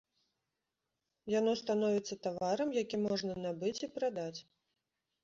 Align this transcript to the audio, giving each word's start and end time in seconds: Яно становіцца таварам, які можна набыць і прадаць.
Яно 1.39 1.51
становіцца 1.63 2.13
таварам, 2.29 2.69
які 2.81 3.01
можна 3.05 3.37
набыць 3.45 3.75
і 3.89 3.91
прадаць. 3.99 4.39